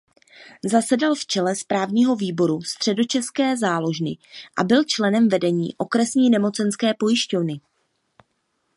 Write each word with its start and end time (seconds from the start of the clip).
Zasedal 0.65 1.15
v 1.15 1.25
čele 1.25 1.55
správního 1.55 2.15
výboru 2.15 2.61
"Středočeské 2.61 3.57
záložny" 3.57 4.17
a 4.57 4.63
byl 4.63 4.83
členem 4.83 5.29
vedení 5.29 5.75
"Okresní 5.77 6.29
nemocenské 6.29 6.93
pojišťovny". 6.93 7.61